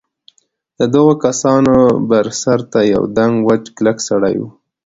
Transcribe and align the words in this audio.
د 0.79 0.81
دغو 0.93 1.13
کسانو 1.25 1.77
بر 2.09 2.25
سر 2.41 2.59
ته 2.71 2.79
یوه 2.91 3.07
دنګ 3.17 3.35
وچ 3.47 3.63
کلک 3.77 3.97
سړي 4.09 4.35
و. 4.39 4.43